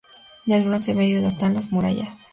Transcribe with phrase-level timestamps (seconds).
[0.47, 2.27] Del Bronce Medio datan las murallas.